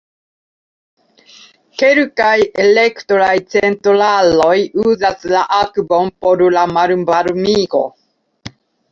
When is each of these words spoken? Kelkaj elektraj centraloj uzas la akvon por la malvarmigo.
Kelkaj 1.81 2.37
elektraj 2.63 3.35
centraloj 3.55 4.55
uzas 4.85 5.27
la 5.33 5.43
akvon 5.59 6.09
por 6.25 6.41
la 6.57 6.65
malvarmigo. 6.79 7.83